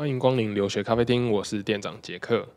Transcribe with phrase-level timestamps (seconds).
[0.00, 2.48] 欢迎光临留学咖啡厅，我是店长杰克。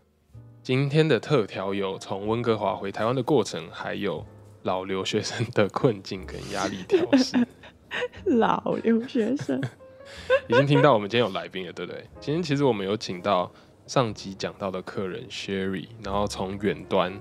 [0.61, 4.25] 今天的特调有从温哥华回台湾的过程，还有
[4.61, 7.35] 老留学生的困境跟压力调试。
[8.39, 9.61] 老留学生
[10.47, 12.05] 已经听到我们今天有来宾了，对不对？
[12.21, 13.51] 今天其实我们有请到
[13.87, 17.19] 上集讲到的客人 Sherry，然后从远端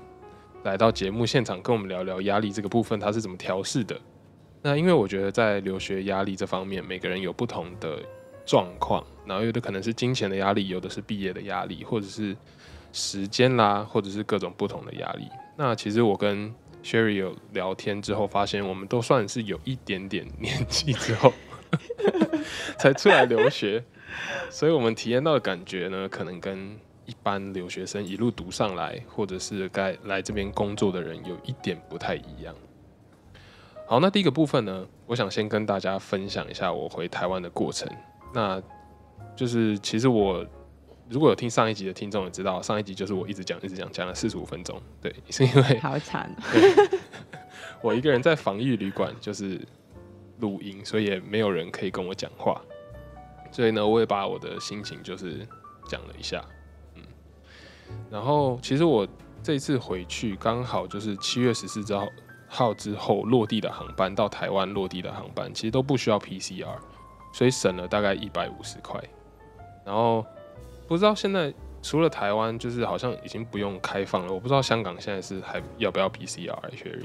[0.62, 4.00] 来到节目现场，跟我们聊聊压力这个部分，他是怎么调试的。
[4.62, 7.98] 那因为我觉得在留学压力这方面，每个人有不同的
[8.46, 12.36] 状况，然后有的可能是金钱的压力，有的是毕业的压力，或者是
[12.92, 15.28] 时间啦，或者是各种不同的压力。
[15.56, 21.32] 那其实我跟 Sherry 有聊天之后，发现我们都算是有一点点年纪之后
[22.78, 23.84] 才出来留学，
[24.50, 26.76] 所以我们体验到的感觉呢，可能跟
[27.06, 32.54] 一般留学生一路读上来，或者是该来这边工作的人有一点不太一样。
[33.86, 37.88] 好，那第一个部分呢，我想先跟大家分享一下我回台湾的过程。
[38.34, 38.60] 那
[39.34, 40.44] 就是其实我
[41.08, 46.34] 如果有听上一集的听众也知道，上一集就是我一直讲一直讲讲了四十五分钟，对，是因为好惨，
[47.80, 49.60] 我一个人在防疫旅馆就是
[50.40, 52.60] 录音，所以也没有人可以跟我讲话，
[53.50, 55.46] 所以呢，我也把我的心情就是
[55.88, 56.44] 讲了一下，
[56.94, 57.02] 嗯，
[58.10, 59.06] 然后其实我
[59.42, 62.06] 这次回去刚好就是七月十四之后。
[62.54, 66.76] 号之后落地的航班到台湾落地的航班，其实都不需要 PCR，
[67.32, 69.02] 所以省了大概一百五十块。
[69.84, 70.24] 然后
[70.86, 71.52] 不知道现在
[71.82, 74.32] 除了台湾，就是好像已经不用开放了。
[74.32, 77.04] 我不知道香港现在是还要不要 PCR？Sherry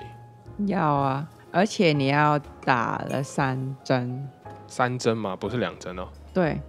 [0.66, 4.28] 要啊，而且你要打了三针，
[4.68, 5.36] 三针吗？
[5.36, 6.08] 不是两针哦。
[6.34, 6.60] 对，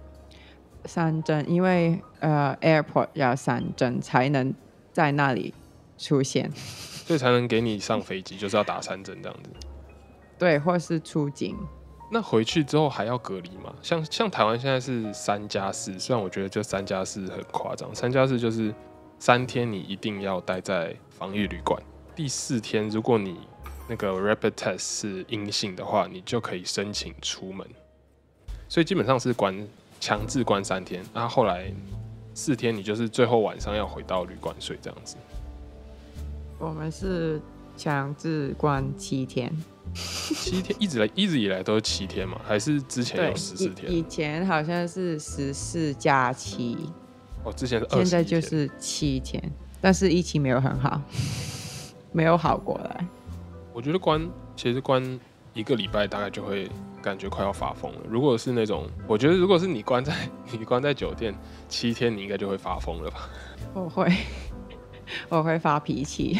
[0.85, 4.53] 三针，因为呃，airport 要三针才能
[4.91, 5.53] 在那里
[5.97, 6.51] 出现。
[6.51, 9.49] 所以才能给你上飞机，就是要打三针这样子。
[10.37, 11.57] 对，或是出境。
[12.11, 13.73] 那回去之后还要隔离吗？
[13.81, 18.73] 像像台湾现在是三加四，虽然我觉得就三加四很夸张，三加四就是
[19.19, 21.81] 三天你一定要待在防疫旅馆，
[22.15, 23.37] 第四天如果你
[23.87, 27.67] 那个 rapid test 是阴性的话，你就可以申请出门。
[28.67, 29.67] 所以基本上是关
[29.99, 31.71] 强制关三天，那后来
[32.33, 35.15] 四天你就是最后晚上要回到旅馆睡这样子。
[36.57, 37.41] 我们是
[37.79, 39.49] 强制关七天，
[39.95, 42.39] 七天一直来一直以来都是七天嘛？
[42.45, 43.89] 还是之前有十四天？
[43.89, 46.77] 以前好像是十四加七，
[47.45, 49.41] 哦，之前是现在就是七天，
[49.79, 51.01] 但是疫情没有很好，
[52.11, 53.07] 没有好过来。
[53.73, 55.19] 我觉得关其实关
[55.53, 56.69] 一个礼拜大概就会
[57.01, 58.01] 感觉快要发疯了。
[58.09, 60.13] 如果是那种，我觉得如果是你关在
[60.51, 61.33] 你关在酒店
[61.69, 63.29] 七天，你应该就会发疯了吧？
[63.73, 64.11] 我会。
[65.27, 66.37] 我会发脾气，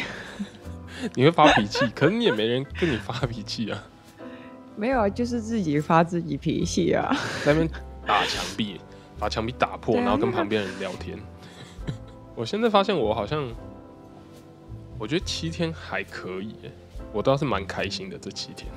[1.14, 3.84] 你会发脾气，可是你也没人跟你发脾气啊。
[4.76, 7.14] 没有啊，就是自己发自己脾气啊。
[7.44, 7.70] 在那边
[8.06, 8.80] 打墙壁，
[9.18, 11.18] 把墙壁打破，然后跟旁边人聊天。
[12.34, 13.46] 我现在发现我好像，
[14.98, 16.54] 我觉得七天还可以，
[17.12, 18.70] 我倒是蛮开心的这七天。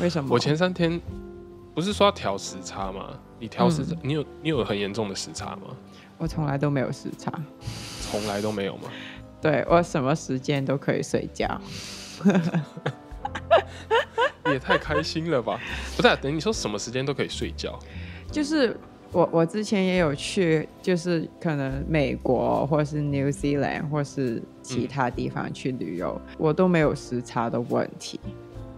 [0.00, 0.28] 为什么？
[0.30, 1.00] 我前三天
[1.74, 3.18] 不是说要调时差吗？
[3.38, 5.74] 你调时差，你有你有很严重的时差吗？
[6.18, 7.32] 我从来都没有时差，
[8.02, 8.90] 从来都没有吗？
[9.40, 11.60] 对我什么时间都可以睡觉，
[14.50, 15.60] 也太开心了吧！
[15.96, 17.78] 不是，等你说什么时间都可以睡觉，
[18.30, 18.76] 就是
[19.12, 28.18] 我我之前也有去，就是可能美国或是 New Zealand 或是其他地方去旅游，我都没有时差的问题，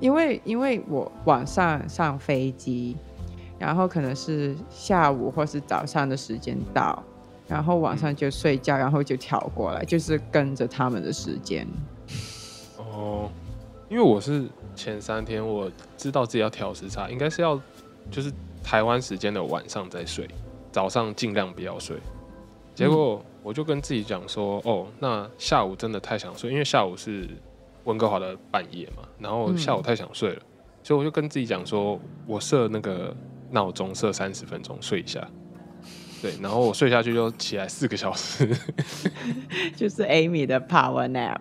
[0.00, 2.96] 因为因为我晚上上飞机，
[3.58, 7.02] 然后可能是下午或是早上的时间到。
[7.48, 11.66] 然后晚上就睡觉，然后就调过来，就是跟着他们的时间。
[12.76, 13.30] 哦，
[13.88, 17.58] 因为我是前三天我知道自己要调时差，应该是要
[18.10, 18.30] 就是
[18.62, 20.28] 台湾时间的晚上再睡，
[20.70, 21.96] 早上尽量不要睡。
[22.74, 27.28] 结果我就跟自己讲说，哦，那下午真的太想睡，因为下午是
[27.84, 30.42] 温哥华的半夜嘛，然后下午太想睡了，
[30.82, 33.12] 所以我就跟自己讲说，我设那个
[33.50, 35.26] 闹钟设三十分钟睡一下。
[36.20, 38.46] 对，然后我睡下去就起来四个小时，
[39.76, 41.38] 就是 Amy 的 Power Nap，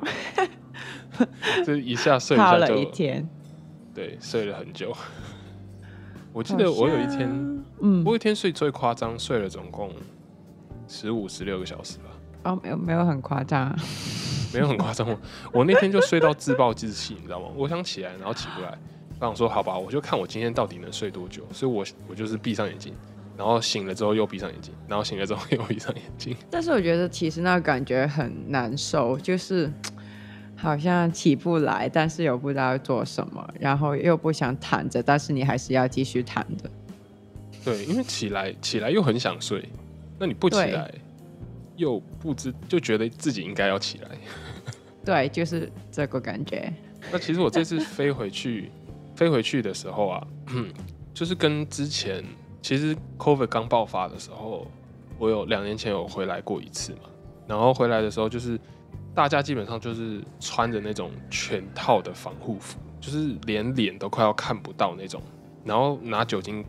[1.66, 3.28] 就一下睡一下就一天，
[3.94, 4.96] 对，睡了很久。
[6.32, 7.28] 我记得我有一天，
[7.82, 9.92] 嗯，我一天睡最夸张，睡了总共
[10.88, 12.04] 十五十六个小时吧。
[12.44, 13.76] 哦，没有没有很夸张，
[14.54, 15.08] 没有很夸张。
[15.52, 17.48] 我那天就睡到自暴自弃，你知道吗？
[17.56, 18.78] 我想起来，然后起不来。
[19.20, 21.42] 我想说，好吧，我就看我今天到底能睡多久。
[21.52, 22.94] 所以我我就是闭上眼睛。
[23.38, 26.36] 然后醒了之后又闭上眼睛，然后醒了之后又闭上眼睛。
[26.50, 29.72] 但是我觉得其实那个感觉很难受，就是
[30.56, 36.70] 好像起不来，但是又不知道要做什么，然后又不想躺着，但是你还是要继续躺着。
[37.64, 39.64] 对，因为起来起来又很想睡，
[40.18, 40.92] 那你不起来，
[41.76, 44.10] 又不知就觉得自己应该要起来。
[45.06, 46.74] 对，就是这个感觉。
[47.12, 48.72] 那其实我这次飞回去，
[49.16, 50.28] 飞回去的时候啊，
[51.14, 52.24] 就是跟之前
[52.68, 54.68] 其实 COVID 刚爆发的时候，
[55.18, 57.04] 我有两年前有回来过一次嘛。
[57.48, 58.60] 然后回来的时候，就是
[59.16, 65.22] 大家基本上就是穿着那种全套的防护服，就是连脸都快要看不到那种，
[65.64, 66.66] 然后拿酒精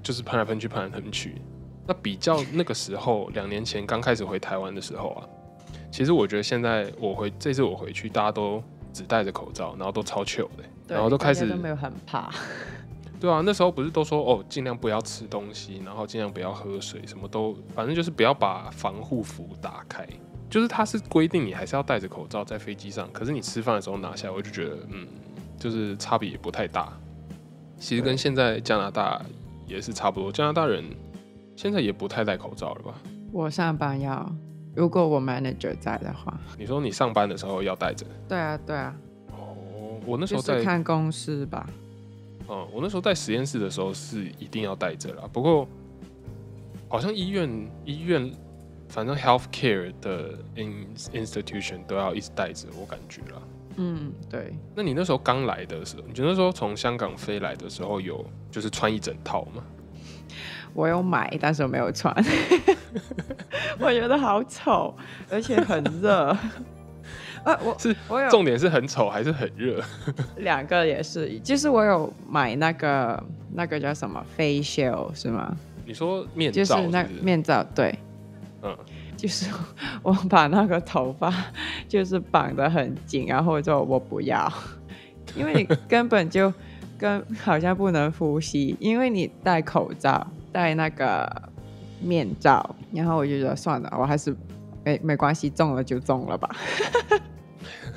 [0.00, 1.42] 就是喷来喷去，喷来喷去。
[1.84, 5.26] 那比较那个时候，两年前刚开始回台湾的时候啊，
[5.90, 8.62] 其实我觉得现在我回这次我回去，大家都
[8.92, 12.30] 只戴着口罩，然后都超 chill 的，对然后都开始都没有很怕。
[13.20, 20.06] 对啊，那时候不是都说哦，尽量不要吃东西，然后尽量不要喝水，什么都反正就是不要把防护服打开。
[20.48, 25.06] 就是它是规定你还是要戴着口罩在飞机上，可是你吃饭的时候拿下来，我就觉得嗯，
[25.58, 26.92] 就是差别也不太大。
[27.78, 29.20] 其实跟现在加拿大
[29.66, 30.84] 也是差不多，加拿大人
[31.54, 32.94] 现在也不太戴口罩了吧？
[33.32, 34.28] 我上班要，
[34.74, 38.04] 如果我 manager 在的话，你说你上班的时候要戴着？
[38.28, 38.96] 对啊，对啊，
[39.30, 41.68] 哦，我那时就是候在看公司吧。
[42.52, 45.22] 嗯，我那时候在实验室的时候是一定要带着啦。
[45.32, 45.68] 不过
[46.88, 47.48] 好像医院
[47.84, 48.28] 医院，
[48.88, 53.40] 反正 healthcare 的 in institution 都要一直带着，我感觉啦。
[53.76, 59.62] 嗯，对，那你那时候刚来的时候，你觉得说从香港飞来的时候有就是穿一整套吗？
[60.74, 62.12] 我有买，但是我没有穿。
[63.78, 64.92] 我觉得好丑，
[65.30, 66.36] 而且很热。
[67.44, 69.82] 啊，我是我有重点是很丑还是很热？
[70.38, 73.22] 两个也是，就是我有买那个
[73.54, 75.56] 那个叫什么 facial 是吗？
[75.86, 77.24] 你说面就是那罩是不是？
[77.24, 77.98] 面罩，对，
[78.62, 78.76] 嗯，
[79.16, 79.50] 就是
[80.02, 81.32] 我把那个头发
[81.88, 84.52] 就是绑得很紧，然后就我不要，
[85.34, 86.52] 因为你根本就
[86.98, 91.50] 跟好像不能呼吸，因为你戴口罩戴那个
[92.00, 94.36] 面罩，然后我就觉得算了，我还是
[94.84, 96.48] 没没关系，中了就中了吧。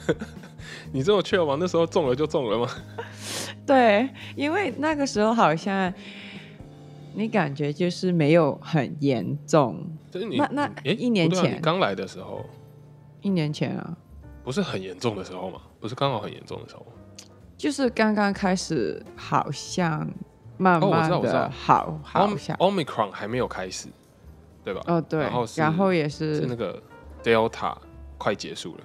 [0.92, 1.58] 你这么确吗？
[1.60, 2.68] 那时候中了就中了吗？
[3.66, 5.92] 对，因为那个时候好像
[7.14, 12.46] 你感觉就是没有很严重，就是你那那诶一年前刚来的时候
[13.22, 13.98] 一年前啊，
[14.44, 15.62] 不是很严重的时候吗？
[15.80, 16.86] 不是刚好很严重的时候？
[17.58, 20.06] 就是刚刚开始，好像
[20.58, 23.88] 慢慢的好，好像 Omicron 还没有开始，
[24.64, 24.82] 对吧？
[24.88, 26.82] 哦对，然后然后也是是那个
[27.24, 27.76] Delta
[28.18, 28.84] 快结束了。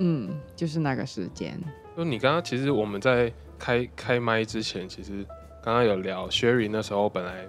[0.00, 1.60] 嗯，就是那个时间，
[1.96, 5.24] 就你刚刚其实我们在开开麦之前，其实
[5.62, 7.46] 刚刚有聊 Sherry 那时候本来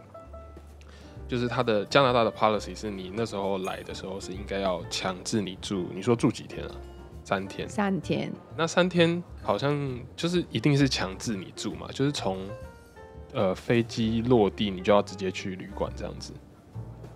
[1.28, 6.72] 就是他的加拿大的 policy 是你那时候来的时候是应该要强制你住，你说住几天啊？
[7.24, 7.70] 三天。
[7.70, 12.40] 三天，那三天好像就是一定是强制你住嘛，就是从
[13.32, 16.34] 呃飞机落地你就要直接去旅馆这样子。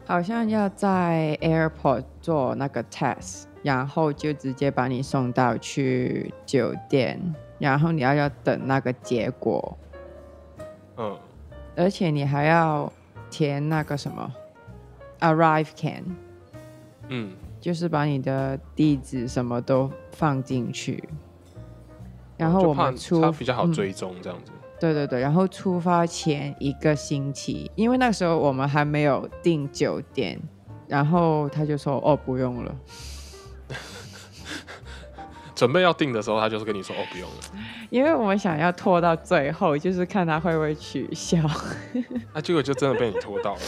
[0.06, 7.20] 好像要在 airport 做那个 test，然后就直接把你送到去酒店，
[7.58, 9.78] 然后你要要等那个结果，
[10.98, 11.18] 嗯，
[11.76, 12.92] 而且你还要
[13.30, 14.34] 填那个什么
[15.22, 16.04] arrive can，
[17.08, 21.02] 嗯，就是把你的地址什么都放进去，
[22.38, 23.74] 然后我们出它比较好嗯。
[23.74, 24.52] 追踪这样子。
[24.80, 30.40] 对对对，然后出发前一个星期，因为那时候我们还没有订酒店，
[30.88, 32.76] 然后他就说哦不用了，
[35.56, 37.36] 准备要订的时候，他就是跟你说哦不用了，
[37.90, 41.38] 因为我们想要拖到最后，就是看他会不会取消。
[42.34, 43.62] 那、结果就真的被你拖到了。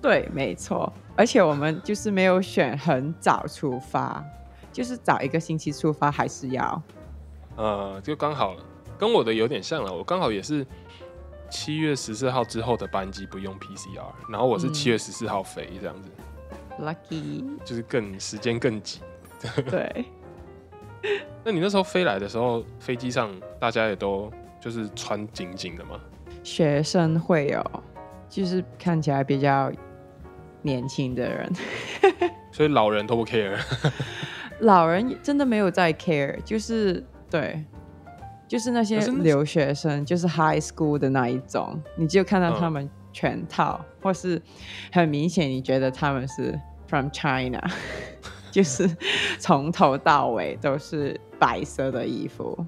[0.00, 4.22] 对，没错，而且我们就是没有选很早出发，
[4.70, 6.82] 就是早一个星期出发还是要。
[7.56, 8.54] 呃，就刚好
[8.98, 10.66] 跟我的有点像了，我刚好也是
[11.50, 16.10] 七月十四号之后的班机不用 PCR，然后我是嗯七月十四号飞这样子
[16.80, 19.00] ，Lucky，就是更时间更紧。
[19.70, 20.06] 对，
[21.44, 26.00] 那你那时候飞来的时候，飞机上大家也都就是穿紧紧的吗？
[26.42, 27.82] 学生会有，
[28.28, 29.70] 就是看起来比较
[30.62, 31.52] 年轻的人，
[32.50, 33.58] 所以老人都不 care。
[34.60, 37.62] 老人真的没有在 care，就是对，
[38.46, 44.40] 就是那些留学生，就是 high school 的那一种，你就看到嗯他们全套，或是
[44.92, 47.62] 很明显你觉得他们是 from China，
[48.52, 48.88] 就是
[49.38, 52.64] 从头到尾都是白色的衣服，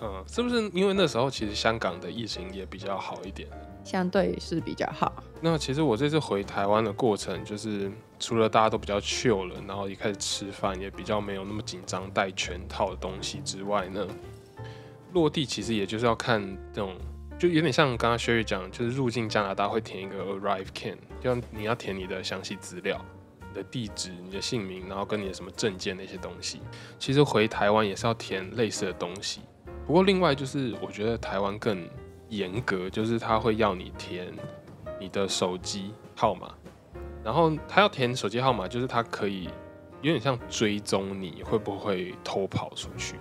[0.00, 3.48] 嗯，是不是因为那时候其实香港的疫情也比较好一点？
[3.84, 5.10] 相对是比较好。
[5.40, 14.06] 那其实我这次回台湾的过程，就是除了大家都比较 chill 了，然后也开始吃饭，也比较没有那么紧张带全套的东西之外呢，
[15.12, 16.40] 落地其实也就是要看
[16.72, 16.94] 这种，
[17.38, 23.04] 就有点像刚刚 Sherry 讲，就是入境加拿大会填一个 arrive can，就你要填你的详细资料。
[23.50, 26.60] 你的地址、你的姓名，然后跟你的什么证件那些东西。
[26.98, 29.40] 其实回台湾也是要填类似的东西。
[29.86, 31.88] 不过另外就是，我觉得台湾更
[32.28, 34.30] 严格，就是他会要你填
[35.00, 36.52] 你的手机号码，
[37.24, 39.48] 然后他要填手机号码，就是他可以
[40.02, 43.14] 有点像追踪你会不会偷跑出去。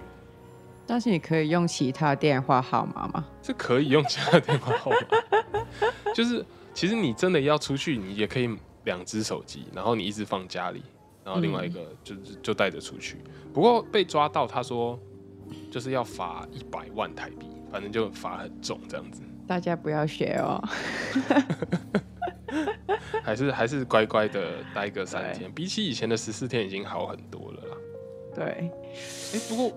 [0.88, 3.26] 但是你可以用其他电话号码吗？
[3.44, 4.98] 是可以用其他电话号码，
[6.16, 8.50] 就是其实你真的要出去，你也可以
[8.86, 10.82] 两只手机，然后你一直放家里，
[11.26, 13.18] 然后另外一个就是就带着出去。
[13.54, 14.98] 不过被抓到，他说
[15.70, 20.64] 就是要罚一百万台币，反正就罚很重这样子，大家不要学哦。
[23.24, 27.78] 还是还是乖乖的待个三天，比起以前的十四天已经好很多了啦。
[28.34, 29.74] 对，哎、不过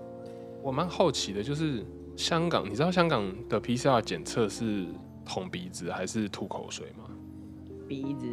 [0.61, 4.85] 我蛮好奇的，就是香港，你知道香港的 PCR 检测是
[5.25, 7.05] 捅鼻子还是吐口水吗？
[7.87, 8.27] 鼻子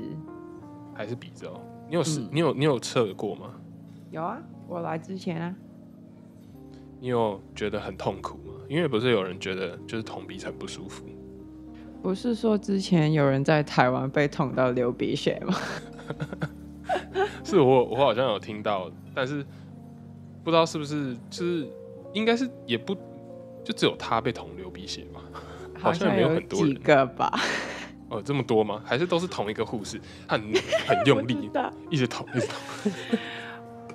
[0.94, 1.61] 还是鼻子哦？
[1.88, 3.52] 你有试、嗯你有你有测过吗？
[4.11, 5.54] 有啊，我来之前啊，
[7.00, 8.52] 你有觉得很痛苦吗？
[8.68, 11.04] 因为不是有人觉得就是捅鼻子很不舒服，
[12.02, 15.54] 不是说之前有人在台湾被捅到流鼻血吗？
[17.44, 19.42] 是我我好像有听到，但是
[20.44, 21.66] 不知道是不是就是
[22.12, 22.95] 应该是也不
[23.65, 25.21] 就只有他被捅流鼻血吧？
[25.81, 27.33] 好像像没有很多几人个吧，
[28.09, 28.83] 哦，这么多吗？
[28.85, 30.41] 还是都是同一个护士，很
[30.87, 31.49] 很用力
[31.88, 32.93] 一直捅一直捅。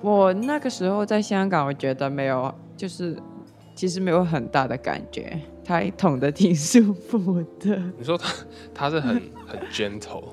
[0.00, 3.18] 我那个时候在香港，我觉得没有，就是
[3.74, 8.32] 其实没有很大的感觉，他捅的挺舒服的，你说他
[8.72, 10.24] 他是很很 gentle，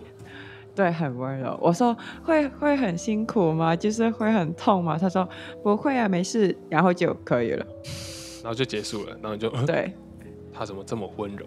[0.82, 1.56] 对，很温柔。
[1.62, 3.76] 我说会会很辛苦吗？
[3.76, 4.98] 就是会很痛吗？
[4.98, 5.28] 他说
[5.62, 7.66] 不会啊，没事，然后就可以了。
[8.44, 9.94] 然后就结束了，然后就、呃对
[10.52, 11.46] 他怎么这么温柔？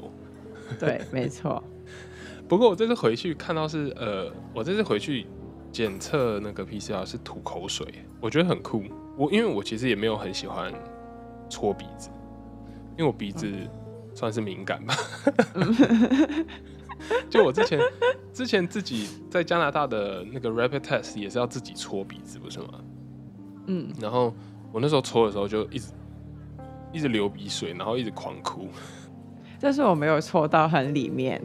[0.78, 1.62] 对，没错。
[2.46, 5.26] 不过我这次回去看到是呃，我这次回去
[5.72, 7.86] 检测那个 PCR 是吐口水，
[8.20, 8.84] 我觉得很酷。
[9.16, 10.72] 我因为我其实也没有很喜欢
[11.50, 12.08] 搓鼻子，
[12.96, 13.50] 因为我鼻子
[14.14, 14.94] 算是敏感吧。
[17.30, 17.80] 就我之前
[18.32, 22.80] 之前自己在加拿大的那个 rapid test 也是要自己搓鼻子，不是吗？
[23.66, 24.34] 嗯，然后
[24.72, 25.88] 我那时候搓的时候就一直
[26.92, 28.68] 一直流鼻水，然后一直狂哭。
[29.60, 31.40] 但是我没有搓到很里面。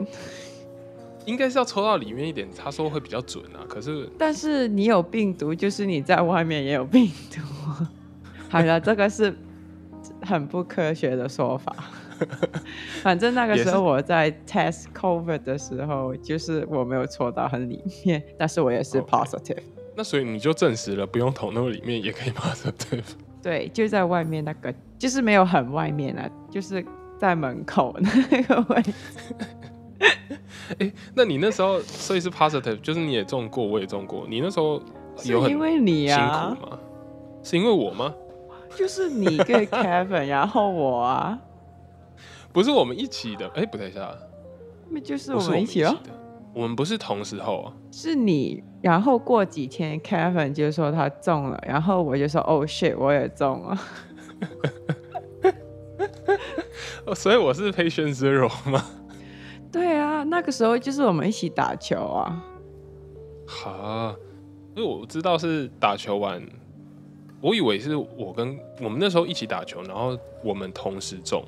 [1.26, 3.62] 应该是要抽到里面一点，他说会比较准啊。
[3.68, 7.42] 可是但是你有病毒，就是你在外面也有病毒。
[8.50, 9.36] 好了，这个是
[10.22, 11.76] 很不科学的说法。
[13.02, 19.62] 反正那个时候我在 test COVID 的时候，就是我没有戳到很里面，但是我也是 positive。
[19.96, 23.04] 那所以你就证实了，不用捅那么里面也可以 positive。
[23.42, 26.86] 对，就在外面那个，就是没有很外面啊，就是
[27.18, 28.94] 在门口那个位置。
[31.16, 34.26] 那你那时候所以是 positive，就是你也中过，我也中过。
[34.30, 34.82] 你那时候
[35.18, 36.80] 是有很因为你辛啊，苦吗？
[37.44, 38.14] 是因为我吗？
[38.78, 41.40] 就是你跟 Kevin，然后我啊，
[42.52, 43.48] 不是我们一起的。
[43.50, 44.16] 哎、不对一下，
[44.90, 45.96] 那就是不是我们们一起哦。
[46.04, 46.10] 的。
[46.54, 47.74] 我们不是同时候啊。
[47.92, 53.78] 是你，然后过几天 Kevin 就说他中了，然后我就说哦 shit，我也中了。
[57.06, 58.84] 哦，所以我是 patient zero 吗？
[59.72, 62.44] 对啊，那个时候就是我们一起打球啊。
[63.46, 64.16] 哈，
[64.76, 66.42] 因为我知道是打球完，
[67.42, 71.44] 我以为是我跟我们那时候一起打球，然后我们同时中，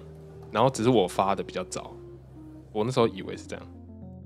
[0.52, 1.92] 然后只是我发的比较早，
[2.72, 3.66] 我那时候以为是这样。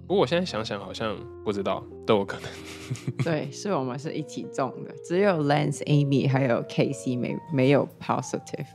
[0.08, 2.50] 不过我现在想想，好像不知道，都有可能。
[3.25, 8.67] 对，是我们是一起中的，只有 Lance、Amy 还有 KC 没没有 positive。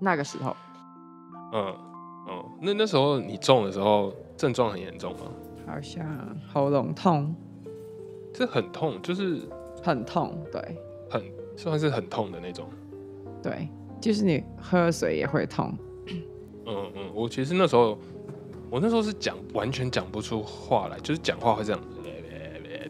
[0.00, 0.54] 那个时候
[1.54, 1.74] 嗯
[2.28, 5.32] 嗯，那那时候你中的时候症状很严重吗？
[5.66, 6.06] 好像
[6.52, 7.34] 喉咙痛，
[8.34, 9.40] 这很痛，就是
[9.82, 10.60] 很痛，对
[11.10, 11.22] 很
[11.56, 12.68] 算是很痛的那种。
[13.42, 15.74] 对，就是你喝水也会痛。
[16.66, 17.96] 嗯嗯，我其实那时候，
[18.70, 21.80] 我那时候是讲完全讲不出话来，就是讲话会这样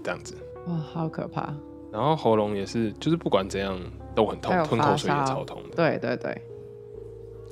[0.03, 0.35] 这样子，
[0.67, 1.55] 哇，好可怕！
[1.93, 3.79] 然后喉咙也是，就是不管怎样
[4.15, 6.43] 都很痛，吞口水也超痛的，对对对，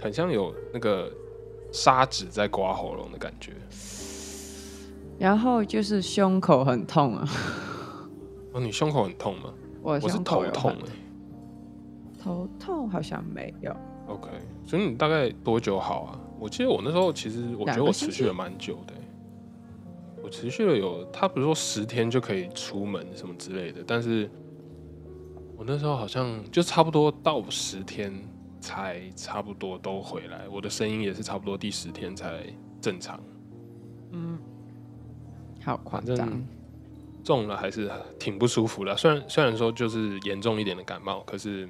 [0.01, 1.11] 很像有那个
[1.73, 3.53] 砂纸在刮喉咙的感觉。
[5.19, 7.29] 然后就是胸口很痛啊，
[8.53, 9.53] 哦，你胸口很痛吗？
[9.83, 10.93] 我我是头痛很哎、
[12.23, 13.75] 头痛好像没有，
[14.07, 14.29] OK，
[14.67, 16.21] 所以你大概多久好啊？
[16.39, 19.01] 我记得我那时候其实我觉得我持续了蛮久的欸、
[20.23, 24.31] 我持续了有，他不是说十天就可以出门什么之类的，但是
[25.57, 28.13] 我那时候好像就差不多到十天
[28.61, 32.45] 才差不多都回来，我的声音也是差不多第十天才
[32.81, 33.19] 正常。
[34.13, 34.39] 嗯，
[35.63, 36.43] 好夸张，
[37.23, 38.95] 中了还是挺不舒服的。
[38.97, 41.69] 虽然虽然说就是严重一点的感冒，可是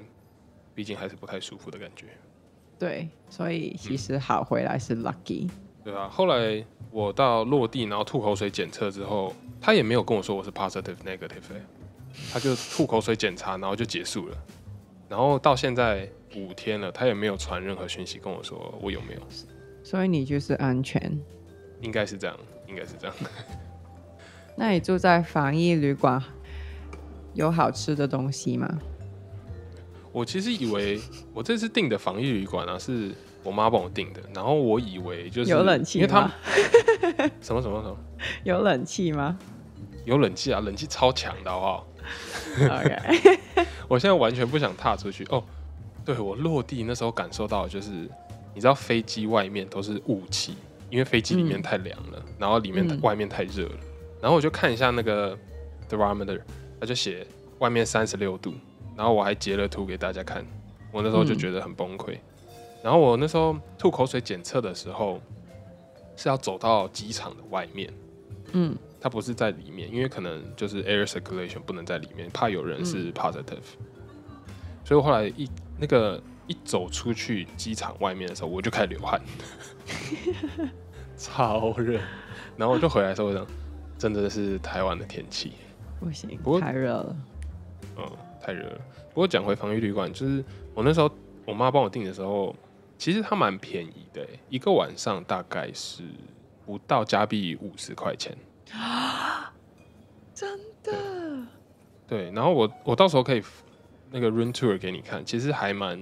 [0.75, 2.07] 毕竟还是不太舒服的感觉。
[2.79, 5.49] 对，所以其实好回来是 lucky。
[5.83, 11.63] 对啊，后来我到落地，然后吐口水检测之后，他也没有跟我说我是 positive negative，欸
[12.33, 14.37] 他就吐口水检查，然后就结束了。
[15.09, 19.21] 然后到现在五天了，他也没有传任何讯息跟我说我有没有，
[19.83, 21.21] 所以你就是安全。
[21.81, 23.17] 应该是这样，应该是这样。
[24.57, 26.23] 那你住在防疫旅馆，
[27.35, 28.79] 有好吃的东西吗？
[30.15, 31.01] 我其实以为
[31.33, 33.11] 我这次订的防疫旅馆啊，是
[33.43, 36.31] 我妈帮我订的，然后我以为就是有冷气因为他们
[37.43, 37.97] 什么什么什么
[38.45, 39.37] 有冷气吗
[40.05, 41.87] 有冷气啊，冷气超强的好不好
[42.61, 45.43] ？？OK， 我现在完全不想踏出去哦。
[46.05, 47.91] 对我落地那时候感受到，就是
[48.55, 50.55] 你知道飞机外面都是雾气，
[50.91, 53.77] 因为飞机里面嗯太凉了，然后里面外面太热了。
[54.21, 55.37] 然后我就看一下那个
[55.91, 56.41] thermometer，
[56.79, 57.27] 他就写
[57.59, 58.55] 外面三十六度，
[58.97, 60.45] 然后我还截了图给大家看。
[60.93, 62.17] 我那时候就嗯觉得很崩溃。
[62.83, 65.21] 然后我那时候吐口水检测的时候
[66.17, 67.93] 是要走到机场的外面，
[68.53, 73.75] 嗯它不是在里面，因为可能就是 air circulation 不能在里面，怕有人是 positive，、
[74.85, 75.49] 所以我后来一
[75.79, 79.21] 那个一走出去机场外面的时候，我就开始流汗，
[81.17, 82.01] 超热，
[82.57, 83.47] 然后我就回来的时候，我想，
[83.99, 85.53] 真的是台湾的天气，
[85.99, 87.17] 不行不，太热了。
[87.97, 88.11] 嗯，
[88.45, 88.81] 太热了。
[89.09, 91.11] 不过讲回防御旅馆，就是我那时候
[91.47, 92.55] 我妈帮我订的时候，
[92.99, 96.03] 其实它蛮便宜的，欸一个晚上大概是
[96.67, 98.37] 不到加币五十块钱。
[100.35, 100.93] 真的？
[102.07, 103.43] 对，然后我我到时候可以
[104.11, 105.99] 那个 room tour 给你看，其实还蛮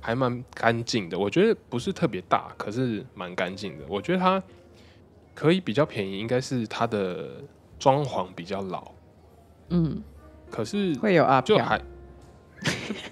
[0.00, 1.18] 还蛮干净的。
[1.18, 3.84] 我觉得不是特别大，可是蛮干净的。
[3.88, 4.42] 我觉得它
[5.34, 7.42] 可以比较便宜，应该是它的
[7.78, 8.92] 装潢比较老，
[9.68, 10.02] 嗯，
[10.56, 11.56] 可是会有阿飘。
[11.58, 11.84] 就还就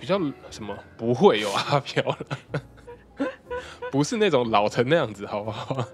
[0.01, 0.19] 比较
[0.51, 2.19] 什么不会有阿飘了，
[3.93, 5.87] 不是那种老成那样子，好不好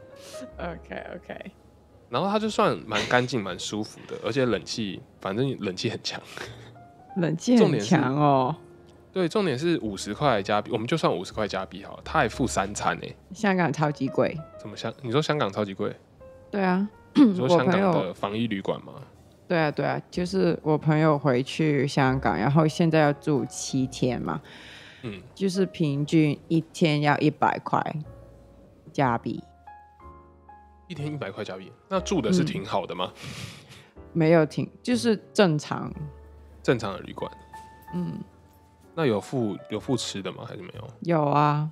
[0.57, 1.53] ？OK OK，
[2.09, 6.21] 然后它就算蛮干净、蛮舒服的，而且冷气，反正冷气很强。
[7.17, 8.55] 冷气很强哦。
[9.13, 13.07] 对，重点是五十块加币，我们就算五十块加币好了，他还付三餐呢。
[13.35, 14.39] 香港超级贵。
[14.59, 14.95] 怎么香？
[15.03, 15.93] 你说香港超级贵？
[16.51, 18.95] 对啊，你说香港的防疫旅馆吗？
[19.51, 24.41] 对啊，对啊，就是我朋友回去香港，然后现在要住七天嘛，
[25.03, 27.85] 嗯，就是平均一天要一百块
[28.93, 29.43] 加币，
[30.87, 33.13] 一天一百块加币，那住的是嗯挺好的吗？
[34.13, 35.93] 没有挺，就是正常。
[36.63, 37.29] 正常的旅馆，
[37.93, 38.21] 嗯，
[38.95, 40.45] 那有付有付吃的吗？
[40.49, 40.89] 还是没有？
[41.01, 41.69] 有啊，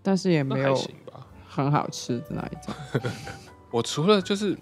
[0.00, 0.76] 但是也没有。
[1.48, 3.10] 很好吃的那一种。
[3.72, 4.56] 我除了就是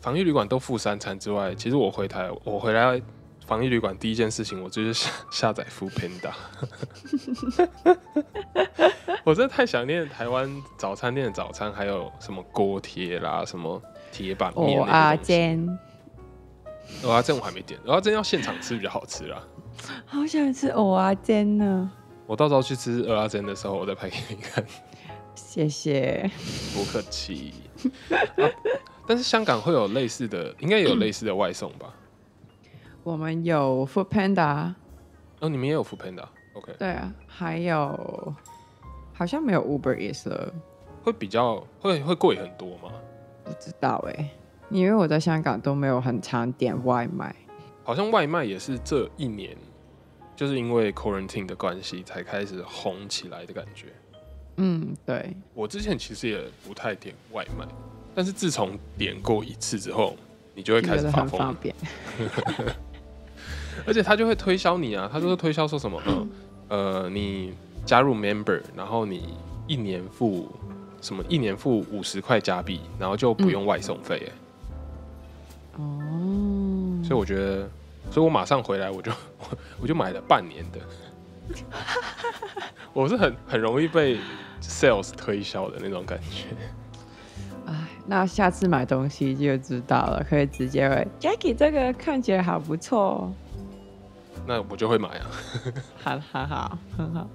[0.00, 3.00] 防疫旅馆都付三餐之外，其实我回台，我回来
[3.46, 6.32] 防疫旅馆第一件事情，我就是下下载 Food Panda。
[9.24, 13.80] 我真的太想念台湾早餐店的早餐，还有什么锅贴啦，什么
[14.10, 15.26] 铁板面哦啊那些东西。
[15.26, 15.78] 煎，
[17.02, 19.42] 蚵仔煎我还没点，蚵仔煎要现场吃比较好吃啦。
[20.06, 21.90] 好想吃蚵啊煎呢。
[22.26, 24.64] 我到时候去吃蚵仔煎的时候，我再拍给你看。
[25.34, 26.30] 谢谢。
[26.74, 27.52] 不客气、
[28.10, 28.50] 啊
[29.06, 31.92] 但是香港会有类似的，应该也有类似的外送吧？
[33.02, 34.72] 我们有 Food Panda，
[35.40, 38.34] 哦，你们也有 Food Panda？OK，、对啊，还有
[39.12, 40.52] 好像没有 Uber Eats 了，
[41.02, 42.92] 会比较会会贵很多吗？
[43.42, 44.30] 不知道哎、
[44.68, 47.34] 因为我在香港都没有很常点外卖。
[47.82, 49.56] 好像外卖也是这一年，
[50.36, 53.86] 就是因为 quarantine 的关系才开始红起来的感觉。
[54.56, 57.66] 嗯，对，我之前其实也不太点外卖，
[58.14, 60.16] 但是自从点过一次之后，
[60.54, 61.74] 你就会开始发疯很方便。
[63.86, 66.28] 而且他就会推销你啊，他就会推销说什么，嗯，
[66.68, 67.54] 呃，你
[67.86, 69.34] 加入 member，然后你
[69.66, 70.48] 一年付
[71.00, 74.30] 什么，一年付五十块加币，然后就不用外送费，
[75.76, 77.70] 哎、哦，所以我觉得，
[78.10, 80.80] 所以我马上回来，我就我 我就买了半年的，
[82.92, 84.18] 我是很很容易被
[84.60, 86.46] sales 推销的那种感觉。
[87.66, 87.74] 哎，
[88.06, 93.32] 那下次买东西就知道了，可以直接问 Jackie 这个看起来好不错哦，
[94.46, 95.26] 那我就会买啊。
[96.02, 97.28] 好 好好，很好。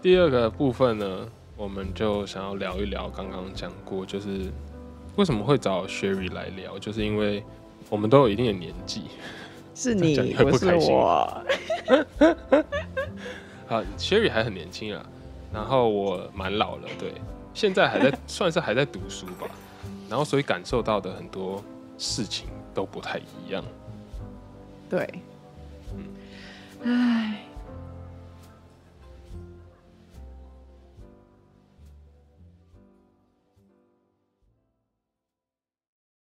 [0.00, 1.26] 第二个部分呢，
[1.56, 4.50] 我们就想要聊一聊刚刚讲过，就是
[5.16, 7.44] 为什么会找 Sherry 来聊，就是因为
[7.90, 9.02] 我们都有一定的年纪
[9.74, 11.44] 是你， 不是不开心我。
[13.70, 15.06] 啊，Sherry 还很年轻啊，
[15.54, 17.14] 然后我蛮老了，对，
[17.54, 19.48] 现在还在算是还在读书吧，
[20.08, 21.62] 然后所以感受到的很多
[21.96, 23.64] 事情都不太一样。
[24.90, 25.08] 对，
[25.94, 26.04] 嗯。
[26.82, 27.44] 唉，